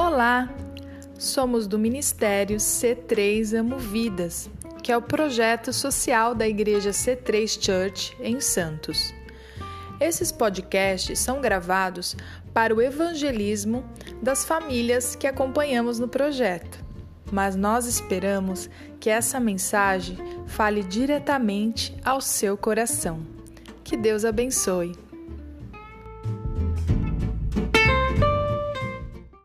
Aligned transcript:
Olá, 0.00 0.48
somos 1.18 1.66
do 1.66 1.76
Ministério 1.76 2.58
C3 2.58 3.52
Amo 3.58 3.78
Vidas, 3.78 4.48
que 4.80 4.92
é 4.92 4.96
o 4.96 5.02
projeto 5.02 5.72
social 5.72 6.36
da 6.36 6.46
Igreja 6.46 6.90
C3 6.90 7.60
Church 7.60 8.16
em 8.20 8.40
Santos. 8.40 9.12
Esses 10.00 10.30
podcasts 10.30 11.18
são 11.18 11.40
gravados 11.40 12.16
para 12.54 12.72
o 12.72 12.80
evangelismo 12.80 13.84
das 14.22 14.44
famílias 14.44 15.16
que 15.16 15.26
acompanhamos 15.26 15.98
no 15.98 16.06
projeto, 16.06 16.78
mas 17.32 17.56
nós 17.56 17.84
esperamos 17.84 18.70
que 19.00 19.10
essa 19.10 19.40
mensagem 19.40 20.16
fale 20.46 20.84
diretamente 20.84 21.92
ao 22.04 22.20
seu 22.20 22.56
coração. 22.56 23.18
Que 23.82 23.96
Deus 23.96 24.24
abençoe. 24.24 25.07